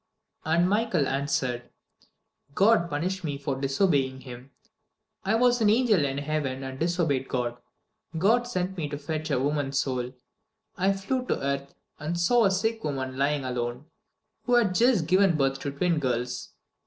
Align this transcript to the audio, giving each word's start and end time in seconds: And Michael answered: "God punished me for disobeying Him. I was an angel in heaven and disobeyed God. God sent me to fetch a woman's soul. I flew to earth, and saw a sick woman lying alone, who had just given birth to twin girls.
And 0.45 0.67
Michael 0.67 1.07
answered: 1.07 1.69
"God 2.55 2.89
punished 2.89 3.23
me 3.23 3.37
for 3.37 3.61
disobeying 3.61 4.21
Him. 4.21 4.49
I 5.23 5.35
was 5.35 5.61
an 5.61 5.69
angel 5.69 6.03
in 6.05 6.17
heaven 6.17 6.63
and 6.63 6.79
disobeyed 6.79 7.27
God. 7.29 7.57
God 8.17 8.47
sent 8.47 8.77
me 8.77 8.89
to 8.89 8.97
fetch 8.97 9.29
a 9.29 9.39
woman's 9.39 9.77
soul. 9.77 10.11
I 10.75 10.93
flew 10.93 11.27
to 11.27 11.39
earth, 11.39 11.75
and 11.99 12.19
saw 12.19 12.45
a 12.45 12.49
sick 12.49 12.83
woman 12.83 13.15
lying 13.15 13.45
alone, 13.45 13.85
who 14.45 14.55
had 14.55 14.73
just 14.73 15.05
given 15.05 15.37
birth 15.37 15.59
to 15.59 15.71
twin 15.71 15.99
girls. 15.99 16.49